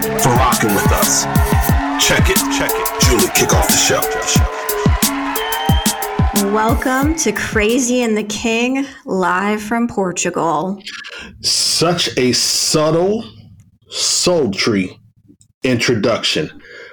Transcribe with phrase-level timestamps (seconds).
[0.00, 1.24] for rocking with us.
[2.02, 3.00] Check it, check it.
[3.02, 4.00] Julie, kick off the show.
[6.52, 10.82] Welcome to Crazy and the King, live from Portugal.
[11.42, 13.24] Such a subtle,
[13.88, 14.98] sultry
[15.64, 16.50] introduction.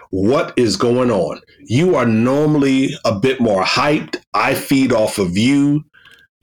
[0.09, 1.39] What is going on?
[1.61, 4.17] You are normally a bit more hyped.
[4.33, 5.85] I feed off of you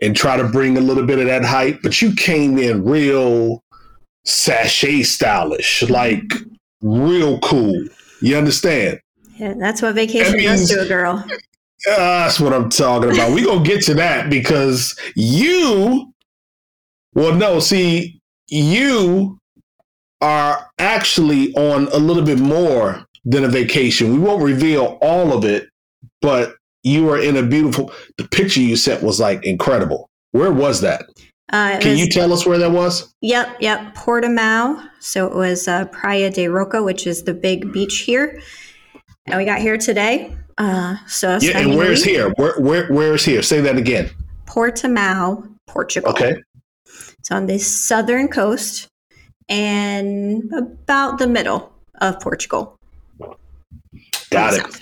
[0.00, 3.62] and try to bring a little bit of that hype, but you came in real
[4.24, 6.32] sachet stylish, like
[6.84, 7.74] real cool.
[8.20, 9.00] You understand?
[9.36, 11.24] Yeah, that's what vacation does to a girl.
[11.90, 13.32] Uh, that's what I'm talking about.
[13.32, 16.12] We're gonna get to that because you,
[17.14, 19.38] well, no, see, you
[20.20, 24.12] are actually on a little bit more than a vacation.
[24.12, 25.68] We won't reveal all of it,
[26.22, 27.92] but you are in a beautiful.
[28.18, 30.08] The picture you sent was like incredible.
[30.30, 31.06] Where was that?
[31.52, 33.14] Uh, Can was, you tell us where that was?
[33.20, 33.94] Yep, yep.
[33.94, 34.88] Portimao.
[35.00, 38.40] So it was uh, Praia da Rocha, which is the big beach here.
[39.26, 40.36] And we got here today.
[40.56, 42.30] Uh, so yeah, and where's here?
[42.36, 43.42] Where, where, where's here?
[43.42, 44.10] Say that again.
[44.46, 46.10] Portimao, Portugal.
[46.10, 46.36] Okay.
[47.18, 48.88] It's on the southern coast
[49.48, 52.78] and about the middle of Portugal.
[54.34, 54.80] Got it.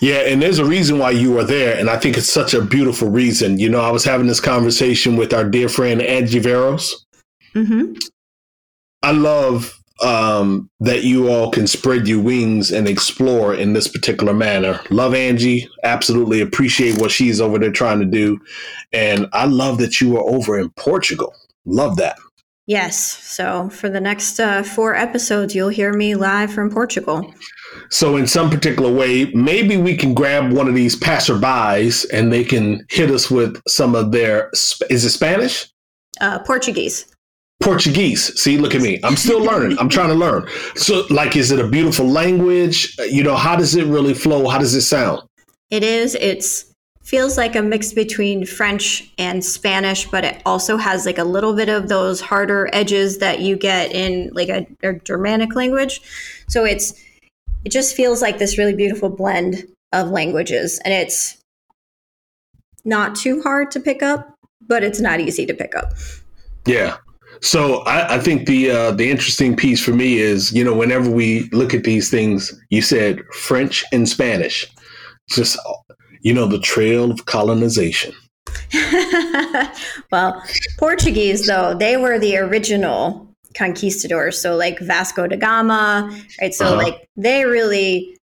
[0.00, 2.62] Yeah, and there's a reason why you are there, and I think it's such a
[2.62, 3.58] beautiful reason.
[3.58, 7.04] You know, I was having this conversation with our dear friend Angie Veros.
[7.54, 7.94] Mm-hmm.
[9.02, 14.32] I love um, that you all can spread your wings and explore in this particular
[14.32, 14.80] manner.
[14.88, 18.40] Love Angie, absolutely appreciate what she's over there trying to do,
[18.92, 21.34] and I love that you are over in Portugal.
[21.66, 22.16] Love that.
[22.66, 22.96] Yes.
[22.96, 27.34] So for the next uh, four episodes, you'll hear me live from Portugal.
[27.90, 32.44] So, in some particular way, maybe we can grab one of these passerbys and they
[32.44, 34.50] can hit us with some of their.
[34.52, 35.68] Is it Spanish?
[36.20, 37.06] Uh, Portuguese.
[37.60, 38.40] Portuguese.
[38.40, 38.98] See, look at me.
[39.04, 39.78] I'm still learning.
[39.78, 40.48] I'm trying to learn.
[40.76, 42.96] So, like, is it a beautiful language?
[42.98, 44.48] You know, how does it really flow?
[44.48, 45.22] How does it sound?
[45.70, 46.14] It is.
[46.14, 46.70] It's
[47.02, 51.56] feels like a mix between French and Spanish, but it also has like a little
[51.56, 56.00] bit of those harder edges that you get in like a, a Germanic language.
[56.48, 56.94] So it's
[57.64, 61.38] it just feels like this really beautiful blend of languages, and it's
[62.84, 64.34] not too hard to pick up,
[64.66, 65.92] but it's not easy to pick up.
[66.66, 66.96] Yeah.
[67.42, 71.10] So I, I think the uh, the interesting piece for me is, you know, whenever
[71.10, 74.66] we look at these things, you said French and Spanish,
[75.30, 75.58] just
[76.22, 78.14] you know, the trail of colonization.
[80.12, 80.42] well,
[80.78, 84.40] Portuguese, though, they were the original conquistadors.
[84.40, 86.54] So, like Vasco da Gama, right?
[86.54, 86.76] So, uh-huh.
[86.76, 88.16] like, they really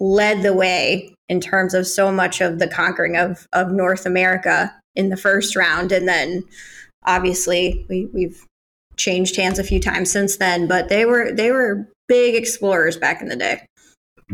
[0.00, 4.74] led the way in terms of so much of the conquering of, of North America
[4.94, 5.92] in the first round.
[5.92, 6.42] And then
[7.04, 8.44] obviously we, we've
[8.96, 13.22] changed hands a few times since then, but they were they were big explorers back
[13.22, 13.66] in the day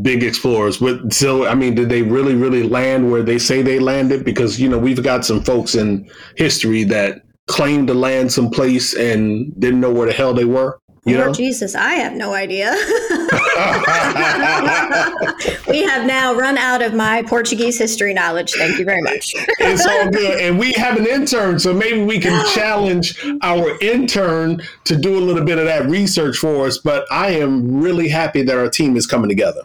[0.02, 0.78] big explorers.
[0.78, 4.24] But so, I mean, did they really, really land where they say they landed?
[4.24, 9.52] Because you know, we've got some folks in history that claimed to land someplace and
[9.60, 10.80] didn't know where the hell they were.
[11.04, 11.34] You Lord know?
[11.34, 12.72] Jesus, I have no idea.
[15.68, 18.52] we have now run out of my Portuguese history knowledge.
[18.52, 19.32] Thank you very much.
[19.34, 20.40] it's all good.
[20.40, 25.24] And we have an intern, so maybe we can challenge our intern to do a
[25.24, 26.76] little bit of that research for us.
[26.76, 29.62] But I am really happy that our team is coming together.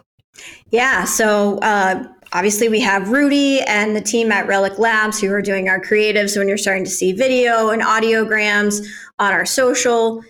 [0.70, 1.04] Yeah.
[1.04, 2.02] So uh,
[2.36, 6.30] obviously we have Rudy and the team at Relic Labs who are doing our creatives.
[6.30, 8.86] So when you're starting to see video and audiograms
[9.18, 10.22] on our social,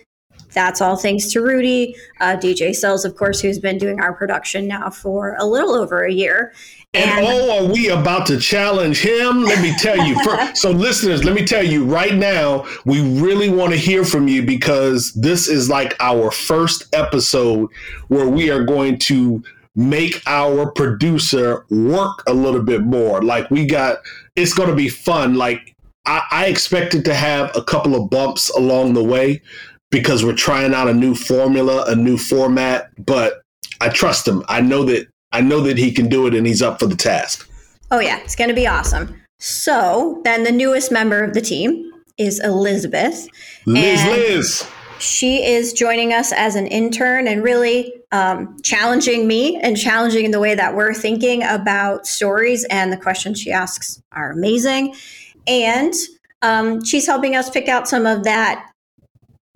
[0.53, 1.97] that's all thanks to Rudy.
[2.21, 6.05] Uh, DJ Cells, of course, who's been doing our production now for a little over
[6.05, 6.53] a year.
[6.93, 9.43] And, and oh, are we about to challenge him?
[9.43, 10.17] Let me tell you.
[10.23, 14.29] For, so, listeners, let me tell you right now, we really want to hear from
[14.29, 17.69] you because this is like our first episode
[18.07, 19.43] where we are going to
[19.77, 23.21] make our producer work a little bit more.
[23.21, 23.99] Like we got,
[24.35, 25.35] it's going to be fun.
[25.35, 25.75] Like
[26.05, 29.41] I, I expected to have a couple of bumps along the way
[29.91, 32.89] because we're trying out a new formula, a new format.
[33.05, 33.41] But
[33.79, 34.43] I trust him.
[34.49, 36.95] I know that I know that he can do it, and he's up for the
[36.95, 37.49] task.
[37.91, 39.21] Oh yeah, it's going to be awesome.
[39.39, 43.27] So then, the newest member of the team is Elizabeth.
[43.65, 44.67] Liz, Liz.
[44.99, 50.39] She is joining us as an intern and really um, challenging me and challenging the
[50.39, 52.65] way that we're thinking about stories.
[52.65, 54.95] And the questions she asks are amazing.
[55.45, 55.93] And
[56.41, 58.71] um, she's helping us pick out some of that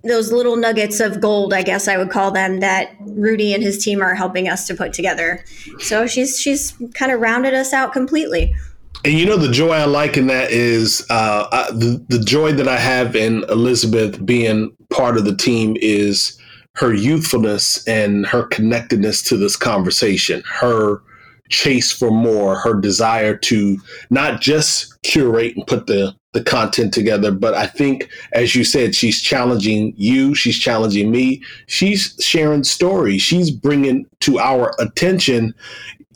[0.04, 3.84] those little nuggets of gold, I guess I would call them, that Rudy and his
[3.84, 5.44] team are helping us to put together.
[5.80, 8.54] So she's she's kind of rounded us out completely.
[9.04, 12.54] And you know the joy I like in that is uh, I, the the joy
[12.54, 16.38] that I have in Elizabeth being part of the team is
[16.76, 20.44] her youthfulness and her connectedness to this conversation.
[20.46, 21.02] Her
[21.50, 23.78] chase for more, her desire to
[24.10, 27.30] not just curate and put the the content together.
[27.30, 33.22] But I think, as you said, she's challenging you, she's challenging me, she's sharing stories,
[33.22, 35.54] she's bringing to our attention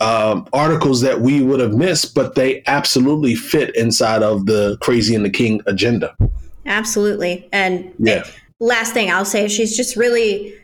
[0.00, 5.14] um, articles that we would have missed, but they absolutely fit inside of the Crazy
[5.14, 6.14] and the King agenda.
[6.66, 7.48] Absolutely.
[7.52, 8.24] And yeah.
[8.60, 10.54] Last thing I'll say, she's just really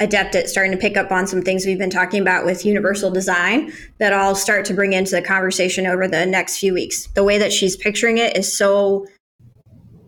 [0.00, 3.10] adept at starting to pick up on some things we've been talking about with universal
[3.10, 7.08] design that I'll start to bring into the conversation over the next few weeks.
[7.14, 9.06] The way that she's picturing it is so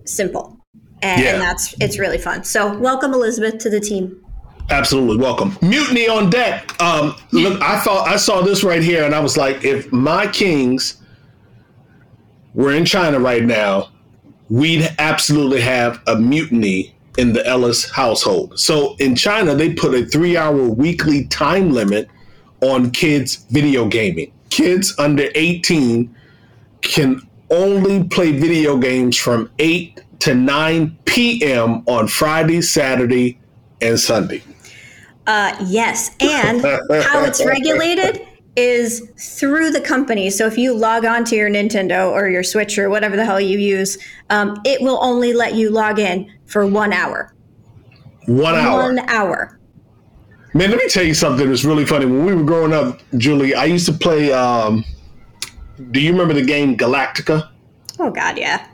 [0.05, 0.57] simple.
[1.03, 1.33] And, yeah.
[1.33, 2.45] and that's it's really fun.
[2.45, 4.25] So welcome Elizabeth to the team.
[4.69, 5.57] Absolutely welcome.
[5.63, 6.81] Mutiny on deck.
[6.81, 10.29] Um, look, I thought I saw this right here, and I was like, if my
[10.29, 11.03] kings
[12.55, 13.89] were in China right now,
[14.49, 18.59] we'd absolutely have a mutiny in the Ellis household.
[18.59, 22.09] So in China, they put a three hour weekly time limit
[22.61, 24.33] on kids' video gaming.
[24.51, 26.15] Kids under 18
[26.83, 31.83] can only play video games from 8 to 9 p.m.
[31.87, 33.39] on Friday, Saturday,
[33.81, 34.43] and Sunday.
[35.27, 36.11] Uh, yes.
[36.21, 40.31] And how it's regulated is through the company.
[40.31, 43.41] So if you log on to your Nintendo or your Switch or whatever the hell
[43.41, 43.99] you use,
[44.29, 47.35] um, it will only let you log in for one hour.
[48.27, 48.83] One hour.
[48.83, 49.61] One hour.
[50.53, 52.07] Man, let me tell you something that's really funny.
[52.07, 54.33] When we were growing up, Julie, I used to play.
[54.33, 54.85] Um,
[55.93, 57.49] do you remember the game Galactica?
[58.01, 58.67] Oh God, yeah.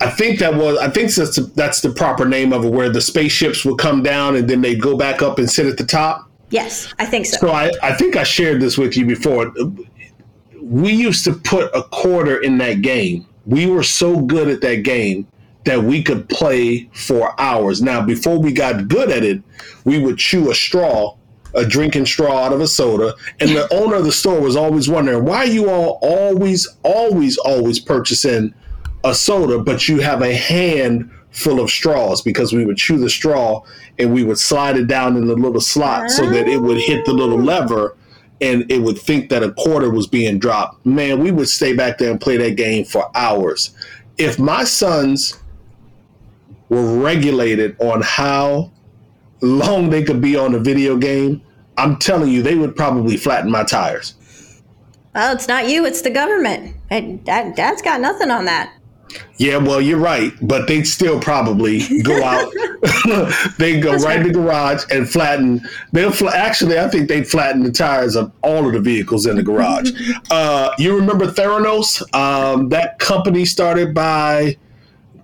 [0.00, 0.78] I think that was.
[0.78, 4.02] I think that's the, that's the proper name of it, where the spaceships would come
[4.02, 6.23] down and then they go back up and sit at the top.
[6.50, 7.38] Yes, I think so.
[7.38, 9.52] So I, I think I shared this with you before.
[10.60, 13.26] We used to put a quarter in that game.
[13.46, 15.26] We were so good at that game
[15.64, 17.82] that we could play for hours.
[17.82, 19.42] Now, before we got good at it,
[19.84, 21.16] we would chew a straw,
[21.54, 24.88] a drinking straw out of a soda, and the owner of the store was always
[24.88, 28.54] wondering why you all always, always, always purchasing
[29.04, 33.10] a soda, but you have a hand full of straws because we would chew the
[33.10, 33.60] straw
[33.98, 37.04] and we would slide it down in the little slot so that it would hit
[37.04, 37.44] the little ah.
[37.44, 37.96] lever
[38.40, 40.84] and it would think that a quarter was being dropped.
[40.86, 43.74] Man, we would stay back there and play that game for hours.
[44.16, 45.38] If my sons
[46.68, 48.70] were regulated on how
[49.40, 51.42] long they could be on a video game,
[51.76, 54.14] I'm telling you, they would probably flatten my tires.
[55.14, 56.76] Well, it's not you, it's the government.
[56.90, 58.72] Dad, Dad's got nothing on that.
[59.36, 62.52] Yeah, well, you're right, but they'd still probably go out.
[63.58, 65.60] they go That's right, in the garage and flatten.
[65.92, 69.36] They'll fl- actually, I think they'd flatten the tires of all of the vehicles in
[69.36, 69.90] the garage.
[70.30, 72.02] uh, you remember Theranos?
[72.14, 74.56] Um, that company started by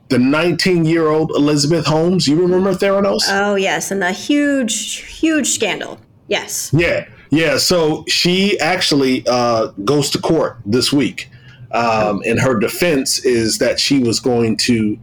[0.09, 2.27] the 19 year old Elizabeth Holmes.
[2.27, 3.23] You remember Theranos?
[3.29, 6.01] Oh yes, and the huge, huge scandal.
[6.27, 6.71] Yes.
[6.73, 7.59] Yeah, yeah.
[7.59, 11.29] So she actually uh, goes to court this week
[11.73, 14.99] um, and her defense is that she was going to.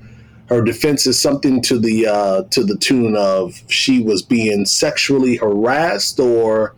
[0.48, 5.38] Her defense is something to the uh, to the tune of she was being sexually
[5.38, 6.76] harassed, or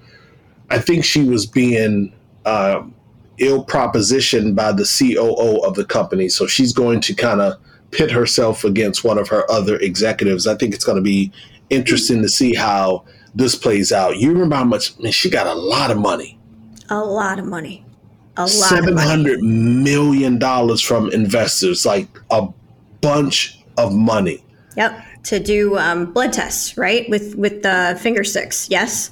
[0.69, 2.13] I think she was being
[2.45, 2.83] uh,
[3.37, 6.29] ill propositioned by the COO of the company.
[6.29, 7.59] So she's going to kind of
[7.91, 10.47] pit herself against one of her other executives.
[10.47, 11.31] I think it's going to be
[11.69, 13.05] interesting to see how
[13.35, 14.17] this plays out.
[14.17, 14.97] You remember how much?
[14.99, 16.39] Man, she got a lot of money.
[16.89, 17.85] A lot of money
[18.39, 22.47] a lot seven hundred million dollars from investors, like a
[23.01, 24.43] bunch of money.
[24.77, 27.07] Yep, to do um, blood tests, right?
[27.09, 28.69] With with the finger sticks.
[28.69, 29.11] Yes,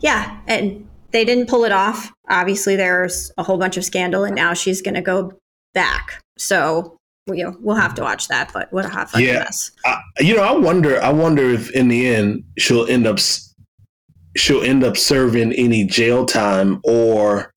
[0.00, 2.12] yeah, and they didn't pull it off.
[2.30, 5.32] Obviously, there's a whole bunch of scandal, and now she's going to go
[5.74, 6.22] back.
[6.38, 8.52] So you know, we'll have to watch that.
[8.54, 9.40] But what a hot fucking yeah.
[9.40, 9.70] mess.
[9.84, 11.00] I, you know, I wonder.
[11.02, 13.18] I wonder if in the end she'll end up
[14.36, 17.51] she'll end up serving any jail time or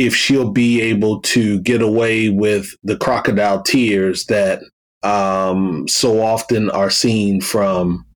[0.00, 4.62] if she'll be able to get away with the crocodile tears that
[5.02, 8.06] um, so often are seen from.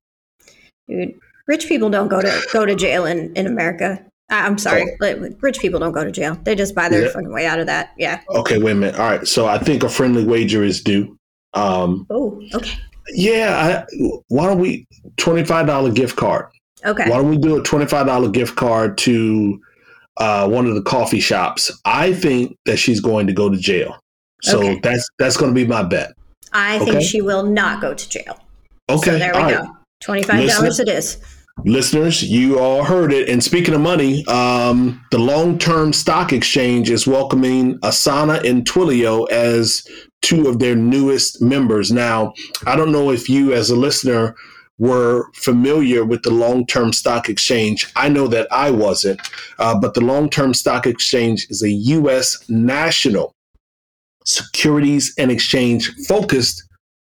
[0.89, 1.15] Dude,
[1.47, 4.05] rich people don't go to go to jail in in America.
[4.31, 5.31] I'm sorry, oh.
[5.43, 6.39] rich people don't go to jail.
[6.45, 7.13] They just buy their yeah.
[7.13, 7.93] fucking way out of that.
[7.99, 8.23] Yeah.
[8.31, 8.99] Okay, wait a minute.
[8.99, 11.19] All right, so I think a friendly wager is due.
[11.53, 12.79] Um, oh, okay.
[13.11, 14.87] Yeah, I, why don't we
[15.19, 16.47] twenty five dollar gift card?
[16.87, 17.09] Okay.
[17.09, 19.61] Why don't we do a twenty five dollar gift card to
[20.17, 21.71] uh, one of the coffee shops?
[21.85, 23.99] I think that she's going to go to jail.
[24.43, 24.81] So okay.
[24.83, 26.13] that's that's going to be my bet.
[26.53, 28.39] I think she will not go to jail.
[28.89, 29.13] Okay.
[29.13, 29.61] So there we all go.
[29.61, 29.71] Right.
[30.01, 31.19] Twenty five dollars it is.
[31.65, 33.29] Listeners, you all heard it.
[33.29, 39.31] And speaking of money, um, the long term stock exchange is welcoming Asana and Twilio
[39.31, 39.87] as
[40.21, 41.93] two of their newest members.
[41.93, 42.33] Now,
[42.67, 44.35] I don't know if you, as a listener,
[44.79, 47.91] were familiar with the long term stock exchange.
[47.97, 49.21] I know that I wasn't,
[49.59, 52.45] uh, but the long term stock exchange is a U.S.
[52.49, 53.35] national
[54.25, 56.63] securities and exchange focused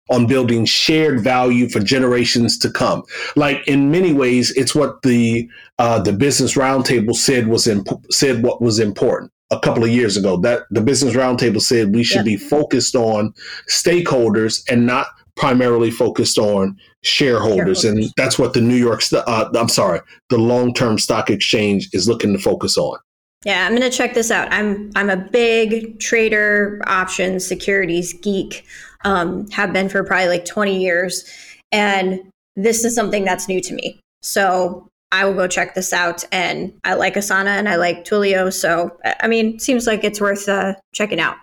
[0.09, 3.03] on building shared value for generations to come.
[3.35, 5.47] Like in many ways, it's what the
[5.77, 10.17] uh, the Business Roundtable said was imp- said what was important a couple of years
[10.17, 10.37] ago.
[10.37, 12.35] That the Business Roundtable said we should yeah.
[12.35, 13.33] be focused on
[13.69, 15.07] stakeholders and not
[15.39, 17.85] primarily focused on shareholders, shareholders.
[17.85, 19.01] and that's what the New York.
[19.11, 22.99] Uh, I'm sorry, the Long Term Stock Exchange is looking to focus on.
[23.45, 24.51] Yeah, I'm going to check this out.
[24.51, 28.65] I'm I'm a big trader, options, securities geek
[29.05, 31.23] um, have been for probably like 20 years.
[31.71, 33.99] And this is something that's new to me.
[34.21, 36.23] So I will go check this out.
[36.31, 38.51] And I like Asana and I like Twilio.
[38.51, 41.37] So, I mean, seems like it's worth uh, checking out.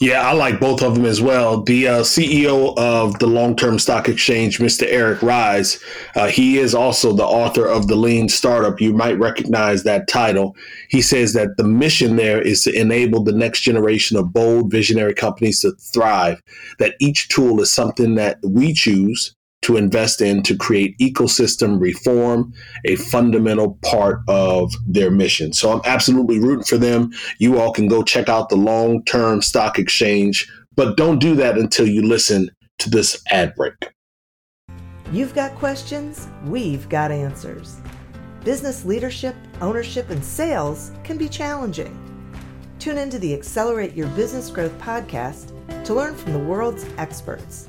[0.00, 1.62] Yeah, I like both of them as well.
[1.62, 4.86] The uh, CEO of the Long Term Stock Exchange, Mr.
[4.88, 5.82] Eric Ries,
[6.14, 8.80] uh, he is also the author of The Lean Startup.
[8.80, 10.56] You might recognize that title.
[10.88, 15.14] He says that the mission there is to enable the next generation of bold, visionary
[15.14, 16.42] companies to thrive,
[16.78, 22.52] that each tool is something that we choose to invest in to create ecosystem reform
[22.84, 25.52] a fundamental part of their mission.
[25.52, 27.12] So I'm absolutely rooting for them.
[27.38, 31.56] You all can go check out the long term stock exchange, but don't do that
[31.56, 32.50] until you listen
[32.80, 33.74] to this ad break.
[35.12, 37.80] You've got questions, we've got answers.
[38.44, 41.96] Business leadership, ownership, and sales can be challenging.
[42.80, 45.52] Tune into the Accelerate Your Business Growth podcast
[45.84, 47.68] to learn from the world's experts.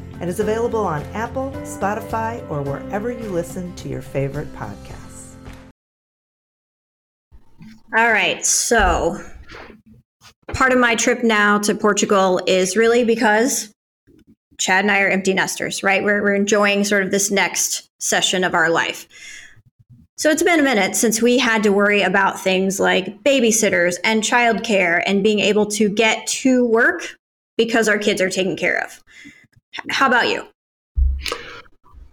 [0.21, 5.35] and is available on Apple, Spotify, or wherever you listen to your favorite podcasts.
[7.97, 9.19] All right, so
[10.53, 13.73] part of my trip now to Portugal is really because
[14.59, 16.03] Chad and I are empty nesters, right?
[16.03, 19.07] We're, we're enjoying sort of this next session of our life.
[20.17, 24.21] So it's been a minute since we had to worry about things like babysitters and
[24.21, 27.17] childcare and being able to get to work
[27.57, 29.03] because our kids are taken care of.
[29.89, 30.47] How about you?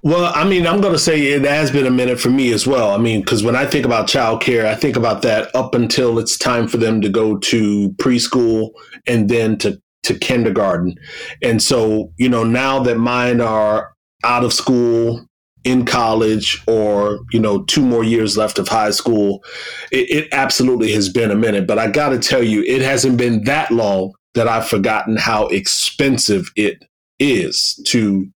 [0.03, 2.67] Well, I mean, I'm going to say it has been a minute for me as
[2.67, 2.93] well.
[2.93, 6.39] I mean, because when I think about childcare, I think about that up until it's
[6.39, 8.71] time for them to go to preschool
[9.07, 10.95] and then to, to kindergarten.
[11.43, 15.29] And so, you know, now that mine are out of school,
[15.65, 19.43] in college, or, you know, two more years left of high school,
[19.91, 21.67] it, it absolutely has been a minute.
[21.67, 25.49] But I got to tell you, it hasn't been that long that I've forgotten how
[25.49, 26.85] expensive it
[27.19, 28.29] is to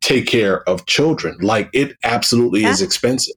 [0.00, 1.36] take care of children.
[1.40, 2.70] Like it absolutely yeah.
[2.70, 3.36] is expensive.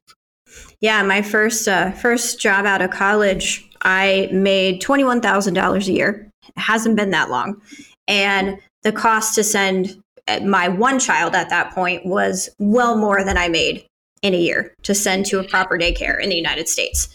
[0.80, 5.88] Yeah, my first uh, first job out of college, I made twenty one thousand dollars
[5.88, 6.30] a year.
[6.46, 7.60] It hasn't been that long,
[8.06, 13.24] and the cost to send uh, my one child at that point was well more
[13.24, 13.86] than I made
[14.22, 17.08] in a year to send to a proper daycare in the United States.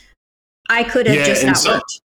[0.70, 2.02] I could have yeah, just not some, worked.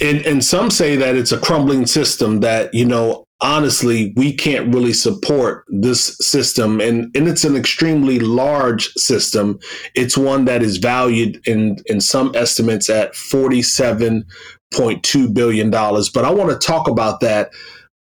[0.00, 4.74] And, and some say that it's a crumbling system that, you know, honestly, we can't
[4.74, 6.80] really support this system.
[6.80, 9.58] And, and it's an extremely large system.
[9.94, 15.70] It's one that is valued in, in some estimates at $47.2 billion.
[15.70, 17.50] But I want to talk about that.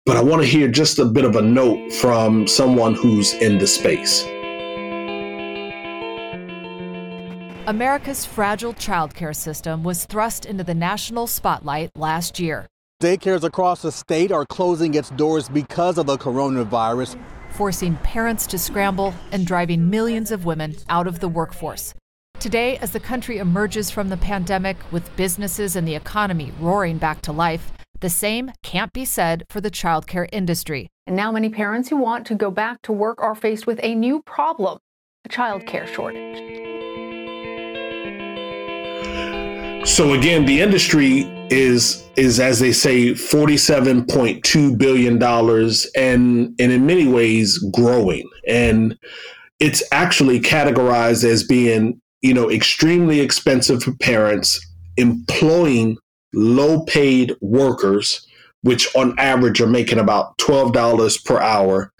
[0.05, 3.59] But I want to hear just a bit of a note from someone who's in
[3.59, 4.23] the space.
[7.67, 12.65] America's fragile childcare system was thrust into the national spotlight last year.
[13.01, 18.59] Daycares across the state are closing its doors because of the coronavirus, forcing parents to
[18.59, 21.95] scramble and driving millions of women out of the workforce.
[22.39, 27.23] Today, as the country emerges from the pandemic with businesses and the economy roaring back
[27.23, 30.87] to life, the same can't be said for the childcare industry.
[31.07, 33.95] And now, many parents who want to go back to work are faced with a
[33.95, 34.77] new problem
[35.25, 36.70] a childcare shortage.
[39.85, 46.85] So again, the industry is is as they say 47.2 billion dollars and and in
[46.85, 48.29] many ways growing.
[48.47, 48.97] And
[49.59, 54.65] it's actually categorized as being you know extremely expensive for parents
[54.97, 55.97] employing
[56.33, 58.25] low paid workers
[58.61, 61.91] which on average are making about $12 per hour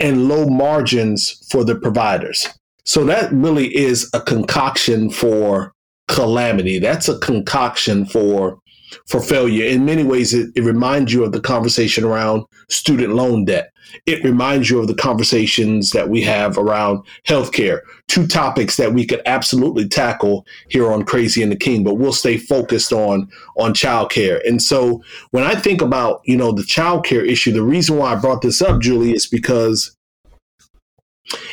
[0.00, 2.48] and low margins for the providers.
[2.84, 5.74] So that really is a concoction for
[6.08, 8.58] calamity that's a concoction for
[9.06, 9.66] for failure.
[9.66, 13.70] In many ways, it, it reminds you of the conversation around student loan debt.
[14.06, 19.06] It reminds you of the conversations that we have around healthcare, two topics that we
[19.06, 23.72] could absolutely tackle here on Crazy and the King, but we'll stay focused on on
[23.72, 24.40] childcare.
[24.46, 28.16] And so when I think about, you know, the childcare issue, the reason why I
[28.16, 29.96] brought this up, Julie, is because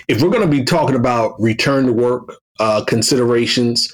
[0.07, 3.93] if we're going to be talking about return to work uh, considerations,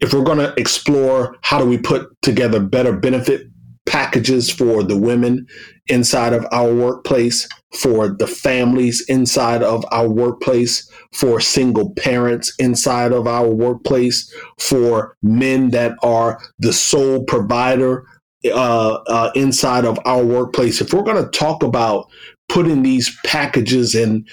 [0.00, 3.48] if we're going to explore how do we put together better benefit
[3.86, 5.46] packages for the women
[5.86, 7.48] inside of our workplace,
[7.78, 15.16] for the families inside of our workplace, for single parents inside of our workplace, for
[15.22, 18.04] men that are the sole provider
[18.44, 20.80] uh, uh, inside of our workplace.
[20.80, 22.06] If we're going to talk about
[22.48, 24.28] putting these packages and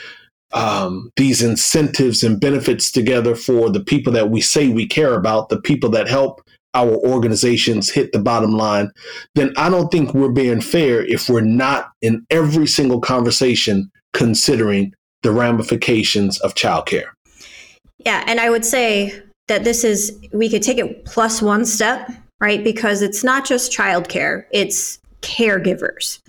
[0.54, 5.50] um, these incentives and benefits together for the people that we say we care about,
[5.50, 6.42] the people that help
[6.76, 8.92] our organizations hit the bottom line,
[9.36, 14.94] then I don't think we're being fair if we're not in every single conversation considering
[15.22, 17.10] the ramifications of childcare.
[18.00, 22.12] Yeah, and I would say that this is we could take it plus one step,
[22.42, 22.64] right?
[22.64, 26.20] Because it's not just childcare, it's caregivers.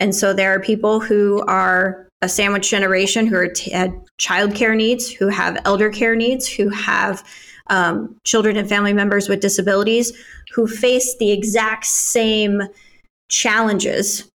[0.00, 4.54] And so there are people who are a sandwich generation who are t- had child
[4.54, 7.22] care needs, who have elder care needs, who have
[7.66, 10.12] um, children and family members with disabilities,
[10.54, 12.62] who face the exact same
[13.28, 14.28] challenges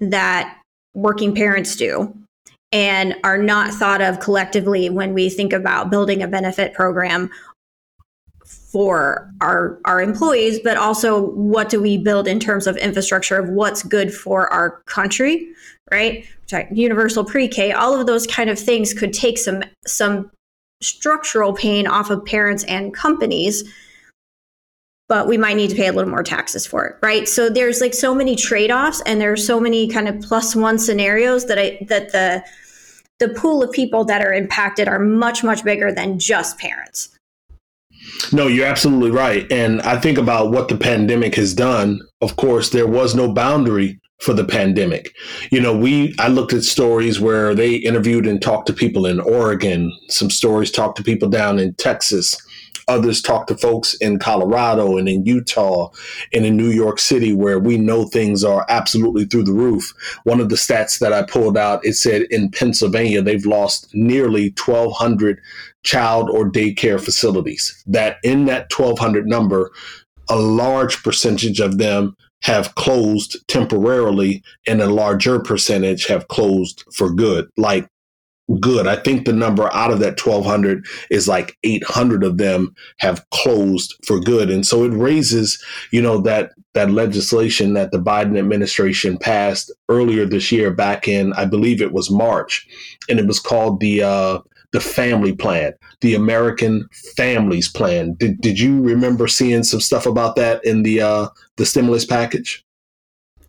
[0.00, 0.58] that
[0.94, 2.12] working parents do
[2.72, 7.30] and are not thought of collectively when we think about building a benefit program
[8.72, 13.48] for our our employees but also what do we build in terms of infrastructure of
[13.48, 15.52] what's good for our country
[15.90, 16.24] right?
[16.72, 20.30] Universal pre-K, all of those kind of things could take some some
[20.82, 23.64] structural pain off of parents and companies
[25.08, 27.28] but we might need to pay a little more taxes for it right?
[27.28, 31.46] So there's like so many trade-offs and there's so many kind of plus one scenarios
[31.46, 32.42] that i that the
[33.18, 37.10] the pool of people that are impacted are much much bigger than just parents
[38.32, 39.50] no, you're absolutely right.
[39.50, 42.00] And I think about what the pandemic has done.
[42.20, 45.14] Of course, there was no boundary for the pandemic.
[45.50, 49.18] You know, we I looked at stories where they interviewed and talked to people in
[49.18, 52.36] Oregon, some stories talked to people down in Texas,
[52.90, 55.90] others talked to folks in Colorado and in Utah
[56.34, 59.94] and in New York City where we know things are absolutely through the roof.
[60.24, 64.52] One of the stats that I pulled out it said in Pennsylvania they've lost nearly
[64.62, 65.40] 1200
[65.82, 67.82] child or daycare facilities.
[67.86, 69.70] That in that 1200 number
[70.28, 77.12] a large percentage of them have closed temporarily and a larger percentage have closed for
[77.12, 77.50] good.
[77.56, 77.86] Like
[78.58, 78.86] good.
[78.86, 83.94] I think the number out of that 1200 is like 800 of them have closed
[84.06, 84.50] for good.
[84.50, 85.62] And so it raises,
[85.92, 91.32] you know, that that legislation that the Biden administration passed earlier this year back in
[91.34, 92.66] I believe it was March
[93.08, 94.38] and it was called the uh
[94.72, 98.14] the family plan, the American Families Plan.
[98.14, 102.64] Did, did you remember seeing some stuff about that in the uh, the stimulus package?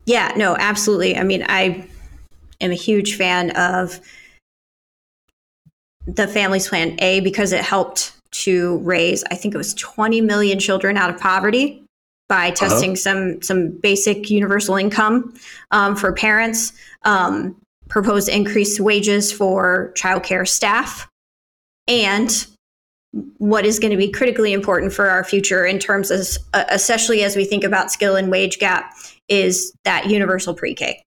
[0.05, 1.15] Yeah, no, absolutely.
[1.15, 1.87] I mean, I
[2.59, 3.99] am a huge fan of
[6.07, 10.57] the Families Plan A because it helped to raise, I think it was 20 million
[10.57, 11.83] children out of poverty
[12.27, 12.55] by uh-huh.
[12.55, 12.95] testing uh-huh.
[12.95, 15.35] some some basic universal income
[15.71, 16.73] um, for parents.
[17.03, 17.55] Um,
[17.89, 21.10] proposed increased wages for childcare staff
[21.91, 22.47] and
[23.37, 27.23] what is going to be critically important for our future in terms of uh, especially
[27.23, 28.93] as we think about skill and wage gap
[29.27, 31.03] is that universal pre-k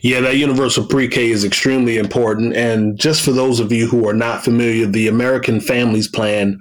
[0.00, 2.56] yeah, that universal pre K is extremely important.
[2.56, 6.58] And just for those of you who are not familiar, the American Families Plan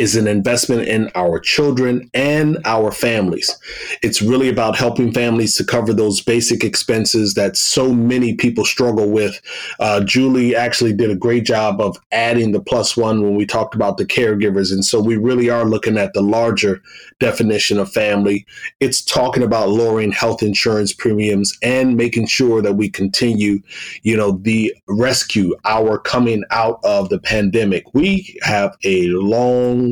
[0.00, 3.54] is an investment in our children and our families.
[4.02, 9.10] It's really about helping families to cover those basic expenses that so many people struggle
[9.10, 9.38] with.
[9.78, 13.74] Uh, Julie actually did a great job of adding the plus one when we talked
[13.74, 14.72] about the caregivers.
[14.72, 16.80] And so we really are looking at the larger
[17.18, 18.46] definition of family.
[18.80, 23.60] It's talking about lowering health insurance premiums and making sure that we continue,
[24.02, 27.84] you know, the rescue, our coming out of the pandemic.
[27.92, 29.89] We have a long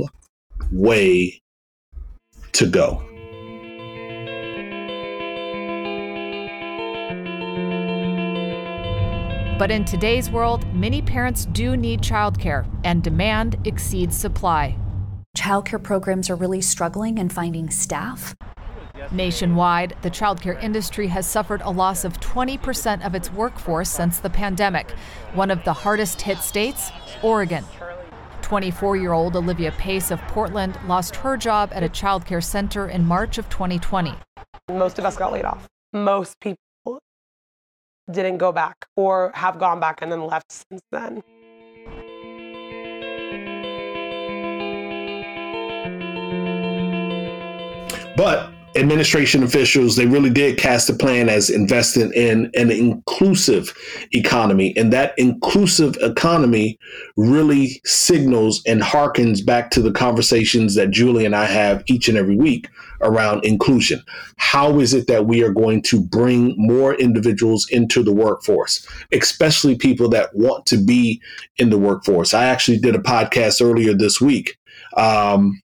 [0.71, 1.41] way
[2.53, 3.03] to go.
[9.59, 14.79] But in today's world, many parents do need childcare, and demand exceeds supply.
[15.37, 18.37] Childcare programs are really struggling in finding staff.
[19.11, 24.31] Nationwide, the childcare industry has suffered a loss of 20% of its workforce since the
[24.31, 24.91] pandemic.
[25.35, 26.91] One of the hardest hit states,
[27.23, 27.65] Oregon.
[28.49, 32.89] 24 year old Olivia Pace of Portland lost her job at a child care center
[32.89, 34.15] in March of 2020.
[34.71, 35.67] Most of us got laid off.
[35.93, 36.99] Most people
[38.11, 41.23] didn't go back or have gone back and then left since then.
[48.17, 53.77] But administration officials, they really did cast the plan as investing in an inclusive
[54.13, 54.75] economy.
[54.77, 56.79] And that inclusive economy
[57.17, 62.17] really signals and harkens back to the conversations that Julie and I have each and
[62.17, 62.69] every week
[63.01, 64.03] around inclusion.
[64.37, 69.77] How is it that we are going to bring more individuals into the workforce, especially
[69.77, 71.21] people that want to be
[71.57, 72.35] in the workforce?
[72.35, 74.57] I actually did a podcast earlier this week.
[74.97, 75.61] Um,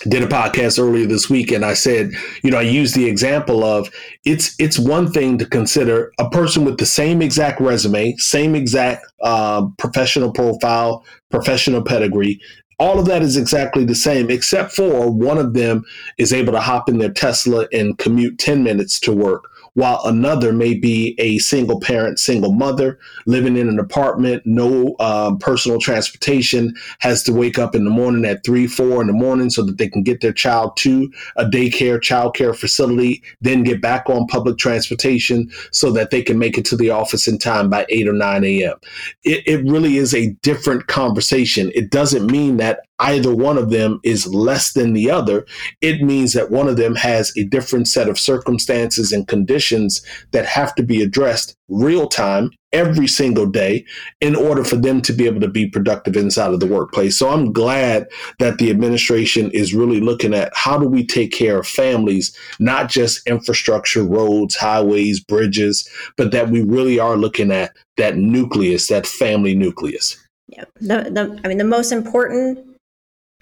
[0.00, 3.64] did a podcast earlier this week and I said, you know, I used the example
[3.64, 3.90] of
[4.24, 9.06] it's it's one thing to consider a person with the same exact resume, same exact
[9.22, 12.40] uh, professional profile, professional pedigree.
[12.78, 15.84] All of that is exactly the same, except for one of them
[16.18, 20.52] is able to hop in their Tesla and commute 10 minutes to work while another
[20.52, 26.74] may be a single parent, single mother living in an apartment, no um, personal transportation,
[27.00, 29.78] has to wake up in the morning at three, four in the morning so that
[29.78, 34.58] they can get their child to a daycare, childcare facility, then get back on public
[34.58, 38.12] transportation so that they can make it to the office in time by 8 or
[38.12, 38.76] 9 a.m.
[39.24, 41.72] It, it really is a different conversation.
[41.74, 45.46] It doesn't mean that either one of them is less than the other.
[45.80, 50.46] It means that one of them has a different set of circumstances and conditions that
[50.46, 53.84] have to be addressed real time every single day
[54.20, 57.16] in order for them to be able to be productive inside of the workplace.
[57.16, 58.08] So I'm glad
[58.40, 62.88] that the administration is really looking at how do we take care of families, not
[62.90, 69.06] just infrastructure, roads, highways, bridges, but that we really are looking at that nucleus, that
[69.06, 70.20] family nucleus.
[70.48, 70.64] Yeah.
[70.80, 72.73] The, the, I mean, the most important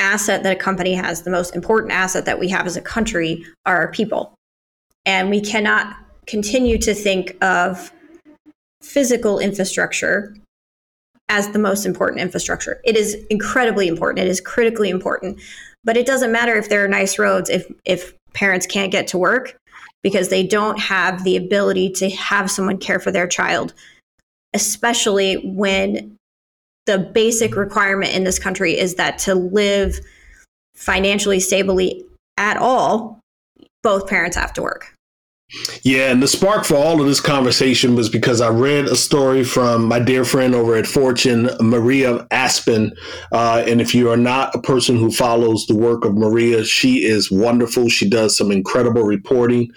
[0.02, 3.44] asset that a company has, the most important asset that we have as a country
[3.64, 4.34] are our people.
[5.06, 7.92] And we cannot continue to think of
[8.82, 10.34] physical infrastructure
[11.28, 12.80] as the most important infrastructure.
[12.84, 14.26] It is incredibly important.
[14.26, 15.40] It is critically important.
[15.84, 19.18] But it doesn't matter if there are nice roads if if parents can't get to
[19.18, 19.56] work
[20.02, 23.72] because they don't have the ability to have someone care for their child,
[24.52, 26.16] especially when
[26.86, 30.00] the basic requirement in this country is that to live
[30.74, 32.04] financially stably
[32.36, 33.20] at all,
[33.82, 34.91] both parents have to work.
[35.82, 39.44] Yeah, and the spark for all of this conversation was because I read a story
[39.44, 42.96] from my dear friend over at Fortune, Maria Aspan.
[43.32, 47.04] Uh, and if you are not a person who follows the work of Maria, she
[47.04, 47.90] is wonderful.
[47.90, 49.70] She does some incredible reporting,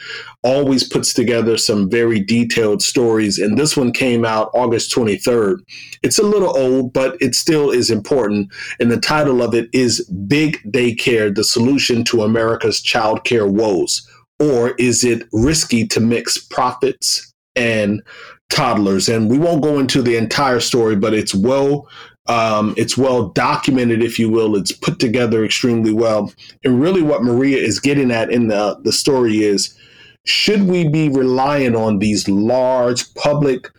[0.44, 3.38] always puts together some very detailed stories.
[3.38, 5.58] And this one came out August 23rd.
[6.04, 8.50] It's a little old, but it still is important.
[8.80, 14.10] And the title of it is Big Daycare The Solution to America's Child Care Woes
[14.40, 18.02] or is it risky to mix profits and
[18.50, 19.10] toddlers?
[19.10, 21.88] And we won't go into the entire story, but it's well
[22.28, 24.56] um, it's well documented, if you will.
[24.56, 26.34] It's put together extremely well.
[26.64, 29.78] And really, what Maria is getting at in the, the story is
[30.26, 33.70] should we be relying on these large public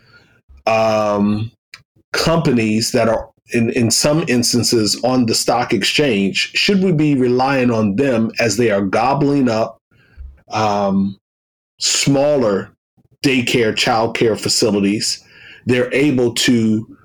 [0.66, 1.50] um,
[2.12, 6.52] companies that are in, in some instances on the stock exchange?
[6.54, 9.80] Should we be relying on them as they are gobbling up
[10.52, 11.18] um,
[11.80, 12.74] smaller
[13.24, 15.22] daycare, childcare facilities,
[15.66, 16.96] they're able to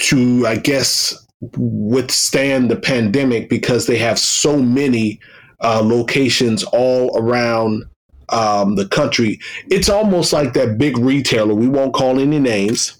[0.00, 1.14] to I guess
[1.56, 5.20] withstand the pandemic because they have so many
[5.60, 7.84] uh, locations all around
[8.30, 9.38] um, the country.
[9.70, 11.54] It's almost like that big retailer.
[11.54, 12.98] We won't call any names.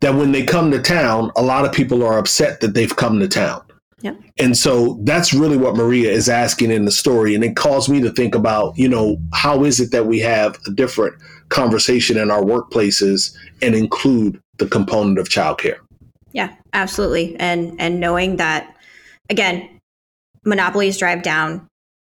[0.00, 3.20] that when they come to town, a lot of people are upset that they've come
[3.20, 3.62] to town.
[4.02, 4.20] Yep.
[4.38, 7.34] And so that's really what Maria is asking in the story.
[7.34, 10.58] And it caused me to think about, you know, how is it that we have
[10.66, 11.14] a different
[11.50, 15.78] conversation in our workplaces and include the component of childcare?
[16.32, 17.36] Yeah, absolutely.
[17.38, 18.74] And and knowing that
[19.28, 19.80] again,
[20.44, 21.66] monopolies drive down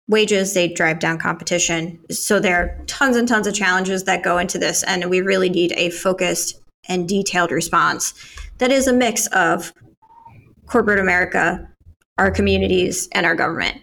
[0.07, 1.99] wages, they drive down competition.
[2.11, 5.49] So there are tons and tons of challenges that go into this and we really
[5.49, 8.13] need a focused and detailed response
[8.57, 9.73] that is a mix of
[10.67, 11.67] corporate America,
[12.21, 13.81] our communities, and our government.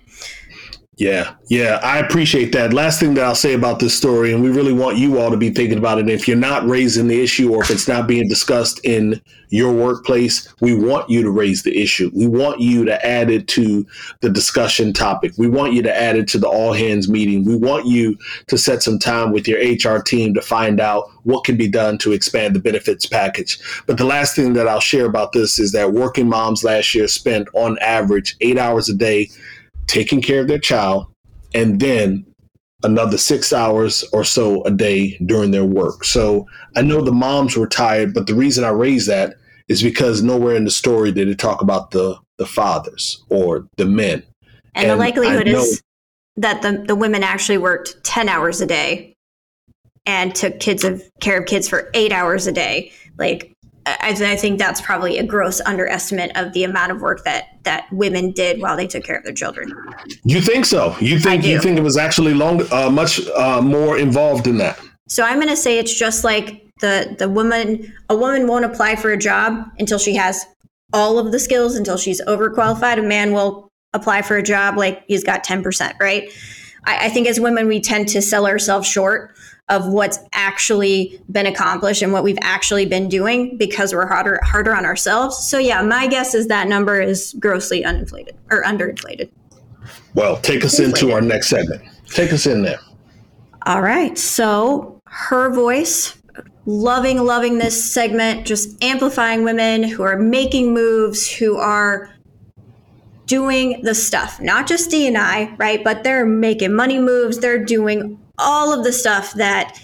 [0.98, 2.72] Yeah, yeah, I appreciate that.
[2.72, 5.36] Last thing that I'll say about this story, and we really want you all to
[5.36, 6.08] be thinking about it.
[6.08, 10.52] If you're not raising the issue or if it's not being discussed in your workplace,
[10.60, 12.10] we want you to raise the issue.
[12.16, 13.86] We want you to add it to
[14.22, 15.34] the discussion topic.
[15.38, 17.44] We want you to add it to the all hands meeting.
[17.44, 21.44] We want you to set some time with your HR team to find out what
[21.44, 23.60] can be done to expand the benefits package.
[23.86, 27.06] But the last thing that I'll share about this is that working moms last year
[27.06, 29.30] spent on average eight hours a day
[29.88, 31.06] taking care of their child,
[31.54, 32.24] and then
[32.84, 36.04] another six hours or so a day during their work.
[36.04, 36.46] So
[36.76, 39.34] I know the moms were tired, but the reason I raise that
[39.66, 43.84] is because nowhere in the story did it talk about the the fathers or the
[43.84, 44.22] men.
[44.74, 45.82] And, and the likelihood is
[46.36, 49.16] that the, the women actually worked 10 hours a day
[50.06, 52.92] and took kids of care of kids for eight hours a day.
[53.18, 53.52] Like
[54.00, 57.90] I, I, think that's probably a gross underestimate of the amount of work that that
[57.92, 59.74] women did while they took care of their children.
[60.24, 60.96] You think so?
[61.00, 64.80] You think you think it was actually long, uh, much uh, more involved in that?
[65.08, 67.92] So I'm going to say it's just like the the woman.
[68.08, 70.44] A woman won't apply for a job until she has
[70.92, 72.98] all of the skills, until she's overqualified.
[72.98, 76.30] A man will apply for a job like he's got ten percent, right?
[76.84, 79.34] I, I think as women we tend to sell ourselves short
[79.68, 84.74] of what's actually been accomplished and what we've actually been doing because we're harder harder
[84.74, 85.36] on ourselves.
[85.46, 89.30] So yeah, my guess is that number is grossly uninflated or underinflated.
[90.14, 91.02] Well, take us Inflated.
[91.02, 91.82] into our next segment.
[92.08, 92.80] Take us in there.
[93.66, 94.16] All right.
[94.16, 96.20] So her voice,
[96.64, 102.14] loving, loving this segment, just amplifying women who are making moves, who are
[103.26, 105.84] doing the stuff, not just D and I, right?
[105.84, 107.38] But they're making money moves.
[107.38, 109.80] They're doing all of the stuff that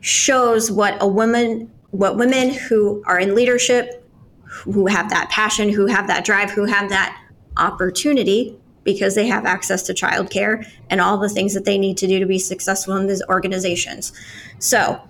[0.00, 4.04] shows what a woman, what women who are in leadership,
[4.44, 7.20] who have that passion, who have that drive, who have that
[7.56, 12.06] opportunity because they have access to childcare and all the things that they need to
[12.06, 14.12] do to be successful in these organizations.
[14.60, 15.00] So,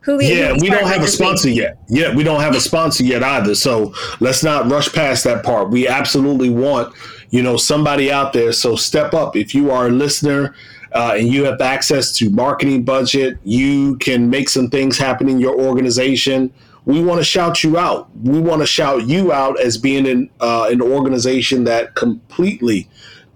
[0.00, 1.58] who we, yeah, we don't have a sponsor week?
[1.58, 1.78] yet.
[1.88, 3.54] Yeah, we don't have a sponsor yet either.
[3.54, 5.70] So let's not rush past that part.
[5.70, 6.92] We absolutely want,
[7.30, 8.52] you know, somebody out there.
[8.52, 10.56] So step up if you are a listener
[10.94, 15.40] uh, and you have access to marketing budget, you can make some things happen in
[15.40, 16.52] your organization.
[16.84, 18.10] We want to shout you out.
[18.16, 22.88] We want to shout you out as being in uh, an organization that completely,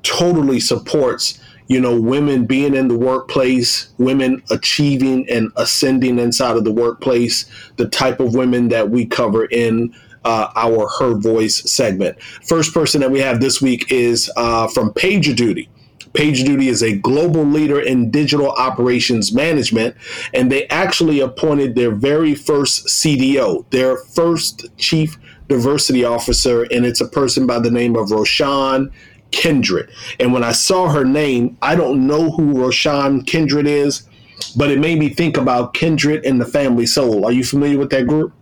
[0.02, 6.64] totally supports you know women being in the workplace women achieving and ascending inside of
[6.64, 9.92] the workplace the type of women that we cover in
[10.24, 14.90] uh, our her voice segment first person that we have this week is uh, from
[14.90, 15.68] pagerduty
[16.16, 19.94] PagerDuty is a global leader in digital operations management,
[20.32, 27.00] and they actually appointed their very first CDO, their first chief diversity officer, and it's
[27.00, 28.90] a person by the name of Roshan
[29.30, 29.90] Kindred.
[30.18, 34.08] And when I saw her name, I don't know who Roshan Kindred is,
[34.56, 37.26] but it made me think about Kindred and the Family Soul.
[37.26, 38.32] Are you familiar with that group?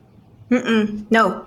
[0.51, 1.47] Mm-mm, no.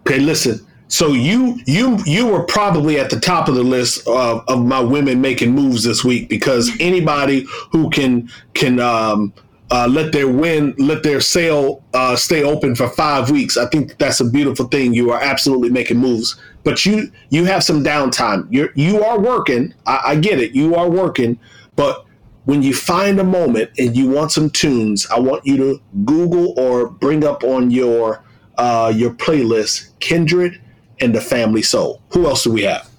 [0.00, 0.66] Okay, listen.
[0.88, 4.80] So you you you were probably at the top of the list of, of my
[4.80, 9.32] women making moves this week because anybody who can can um,
[9.70, 13.56] uh, let their win let their sale uh, stay open for five weeks.
[13.56, 14.92] I think that's a beautiful thing.
[14.92, 18.46] You are absolutely making moves, but you you have some downtime.
[18.50, 19.74] You're you are working.
[19.86, 20.52] I, I get it.
[20.52, 21.38] You are working,
[21.76, 22.04] but
[22.44, 26.52] when you find a moment and you want some tunes, I want you to Google
[26.58, 28.22] or bring up on your
[28.58, 30.60] uh, your playlist Kindred
[31.04, 32.00] and the family soul.
[32.10, 32.90] Who else do we have?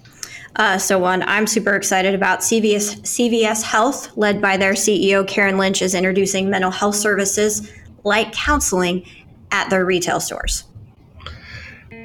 [0.56, 5.58] Uh, so one, I'm super excited about CVS CVS Health, led by their CEO Karen
[5.58, 7.70] Lynch, is introducing mental health services
[8.06, 9.06] like counseling
[9.52, 10.64] at their retail stores.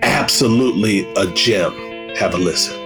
[0.03, 1.73] Absolutely a gem.
[2.17, 2.80] Have a listen.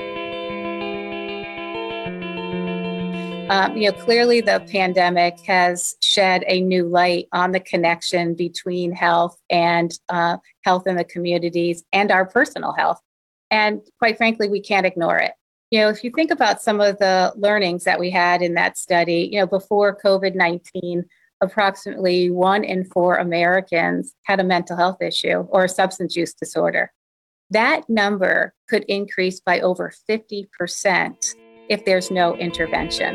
[3.51, 8.91] Um, you know, clearly the pandemic has shed a new light on the connection between
[8.91, 13.03] health and uh, health in the communities and our personal health.
[13.51, 15.33] And quite frankly, we can't ignore it.
[15.71, 18.79] You know, if you think about some of the learnings that we had in that
[18.79, 21.05] study, you know, before COVID 19,
[21.43, 26.91] approximately one in four Americans had a mental health issue or a substance use disorder.
[27.51, 31.35] That number could increase by over 50%
[31.69, 33.15] if there's no intervention.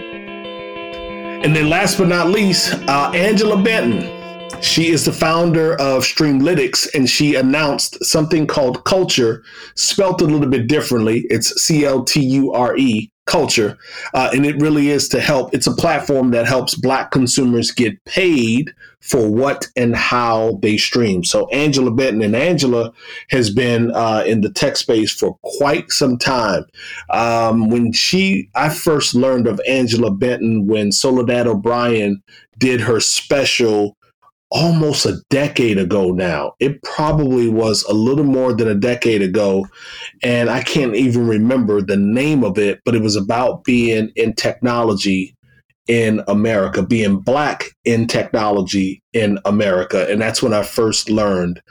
[1.44, 4.16] And then, last but not least, uh, Angela Benton.
[4.62, 9.44] She is the founder of Streamlytics, and she announced something called Culture,
[9.76, 11.26] spelt a little bit differently.
[11.30, 13.78] It's C L T U R E, culture.
[14.14, 15.54] Uh, and it really is to help.
[15.54, 21.24] It's a platform that helps Black consumers get paid for what and how they stream.
[21.24, 22.92] So Angela Benton and Angela
[23.30, 26.66] has been uh, in the tech space for quite some time.
[27.10, 32.22] Um, when she, I first learned of Angela Benton when Soledad O'Brien
[32.58, 33.96] did her special
[34.52, 36.54] almost a decade ago now.
[36.60, 39.68] It probably was a little more than a decade ago.
[40.24, 44.34] And I can't even remember the name of it, but it was about being in
[44.34, 45.36] technology
[45.88, 50.08] in America, being black in technology in America.
[50.10, 51.62] And that's when I first learned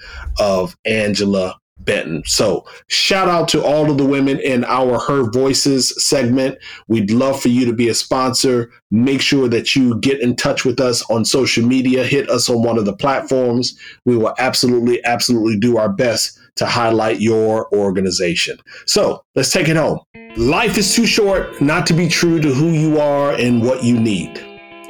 [0.41, 1.57] of Angela
[1.89, 2.23] Benton.
[2.27, 6.59] So, shout out to all of the women in our Her Voices segment.
[6.87, 8.71] We'd love for you to be a sponsor.
[8.91, 12.63] Make sure that you get in touch with us on social media, hit us on
[12.63, 13.77] one of the platforms.
[14.05, 18.59] We will absolutely, absolutely do our best to highlight your organization.
[18.85, 20.01] So, let's take it home.
[20.37, 23.99] Life is too short not to be true to who you are and what you
[23.99, 24.37] need.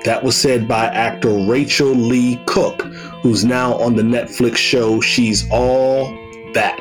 [0.05, 2.83] That was said by actor Rachael Leigh Cook,
[3.23, 6.81] who's now on the Netflix show She's All that.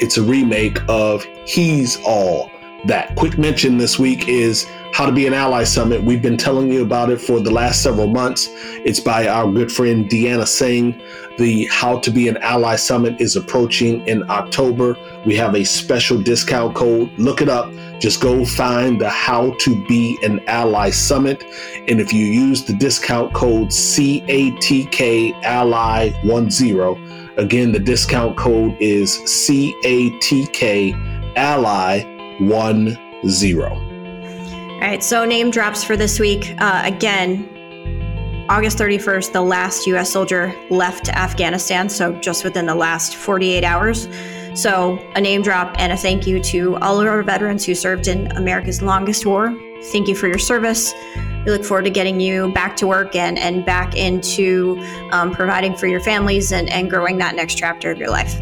[0.00, 2.50] It's a remake of He's All
[2.86, 3.16] That.
[3.16, 6.02] Quick mention this week is How to Be an Ally Summit.
[6.02, 8.48] We've been telling you about it for the last several months.
[8.84, 11.00] It's by our good friend Deanna Singh.
[11.38, 14.96] The How to Be an Ally Summit is approaching in October.
[15.26, 17.10] We have a special discount code.
[17.18, 17.72] Look it up.
[17.98, 21.42] Just go find the How to Be an Ally Summit.
[21.88, 27.07] And if you use the discount code CATK Ally 10,
[27.38, 30.92] Again, the discount code is CATK
[31.36, 32.00] Ally
[32.40, 32.98] 10.
[33.70, 36.56] All right, so name drops for this week.
[36.58, 37.48] Uh, again,
[38.48, 40.10] August 31st, the last U.S.
[40.10, 44.08] soldier left Afghanistan, so just within the last 48 hours.
[44.54, 48.08] So, a name drop and a thank you to all of our veterans who served
[48.08, 49.56] in America's longest war.
[49.92, 50.92] Thank you for your service.
[51.48, 54.78] We look forward to getting you back to work and, and back into
[55.12, 58.38] um, providing for your families and, and growing that next chapter of your life.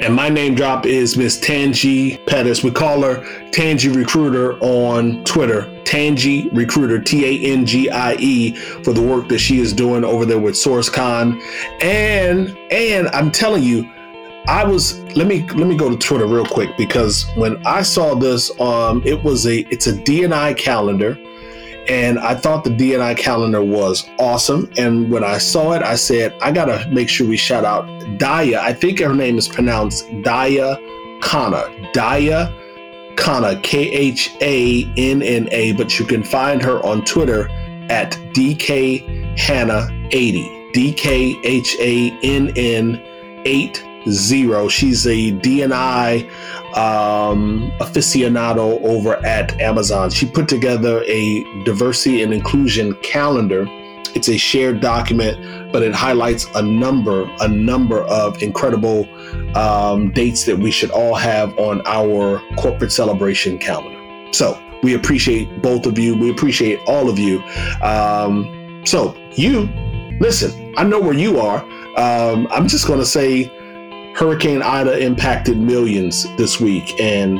[0.00, 2.64] And my name drop is Miss Tangie Pettis.
[2.64, 3.16] We call her
[3.50, 5.64] Tangie Recruiter on Twitter.
[5.84, 10.02] Tangie Recruiter, T A N G I E, for the work that she is doing
[10.02, 11.38] over there with SourceCon.
[11.82, 13.86] And and I'm telling you,
[14.46, 18.14] I was let me let me go to Twitter real quick because when I saw
[18.14, 21.18] this, um, it was a it's a DNI calendar
[21.88, 24.70] and I thought the DNI calendar was awesome.
[24.76, 27.86] And when I saw it, I said, I got to make sure we shout out
[28.18, 28.58] Daya.
[28.58, 30.76] I think her name is pronounced Daya
[31.20, 31.92] Khanna.
[31.92, 32.52] Daya
[33.16, 37.48] Khanna, K H A N N A, but you can find her on Twitter
[37.90, 40.72] at DKhanna80.
[40.72, 43.02] D K H A N N
[44.08, 44.68] 80.
[44.68, 46.28] She's a DNI
[46.76, 50.10] um, aficionado over at Amazon.
[50.10, 53.66] She put together a diversity and inclusion calendar.
[54.14, 59.06] It's a shared document, but it highlights a number, a number of incredible
[59.56, 63.98] um, dates that we should all have on our corporate celebration calendar.
[64.32, 66.16] So we appreciate both of you.
[66.16, 67.42] We appreciate all of you.
[67.82, 69.68] Um, so you,
[70.20, 71.62] listen, I know where you are.
[71.96, 73.52] Um, I'm just going to say
[74.18, 77.36] Hurricane Ida impacted millions this week, and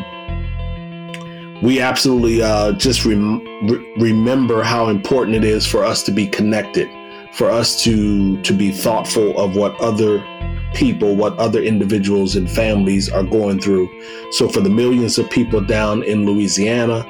[1.60, 6.28] we absolutely uh, just rem- re- remember how important it is for us to be
[6.28, 6.88] connected,
[7.32, 10.24] for us to to be thoughtful of what other
[10.72, 13.88] people, what other individuals and families are going through.
[14.30, 17.04] So, for the millions of people down in Louisiana,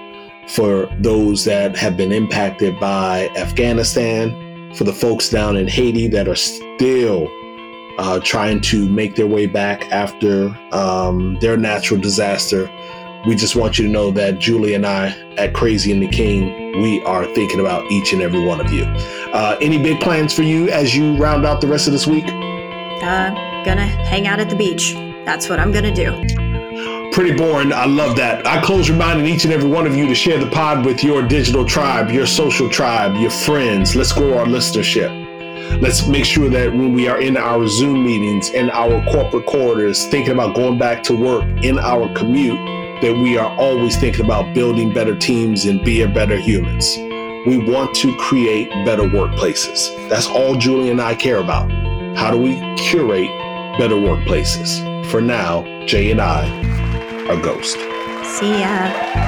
[0.48, 6.26] for those that have been impacted by Afghanistan, for the folks down in Haiti that
[6.26, 7.28] are still
[7.98, 12.70] uh, trying to make their way back after um, their natural disaster.
[13.26, 16.80] We just want you to know that Julie and I at Crazy and the King,
[16.80, 18.84] we are thinking about each and every one of you.
[18.84, 22.24] Uh, any big plans for you as you round out the rest of this week?
[22.26, 23.34] Uh,
[23.64, 24.94] gonna hang out at the beach.
[25.24, 26.12] That's what I'm gonna do.
[27.12, 27.72] Pretty boring.
[27.72, 28.46] I love that.
[28.46, 31.26] I close reminding each and every one of you to share the pod with your
[31.26, 33.96] digital tribe, your social tribe, your friends.
[33.96, 35.27] Let's grow our listenership.
[35.80, 40.06] Let's make sure that when we are in our Zoom meetings, in our corporate quarters,
[40.06, 42.58] thinking about going back to work in our commute,
[43.02, 46.96] that we are always thinking about building better teams and being better humans.
[47.46, 50.08] We want to create better workplaces.
[50.08, 51.70] That's all Julie and I care about.
[52.16, 53.30] How do we curate
[53.78, 54.84] better workplaces?
[55.06, 56.48] For now, Jay and I
[57.28, 57.76] are Ghost.
[58.24, 59.27] See ya.